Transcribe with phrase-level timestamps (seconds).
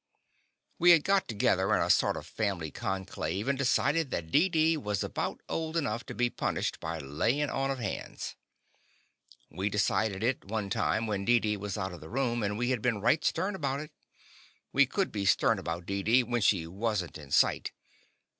[0.79, 5.03] We had got together in a sort of family conclave and decided that Deedee was
[5.03, 8.35] about old enough to be punished by layin' on of hands.
[9.51, 12.81] We decided it one time when Deedee was out of the room, and we had
[12.81, 13.91] been right stern about it.
[14.73, 17.71] We could be stem about Deedee when she was n't in sight.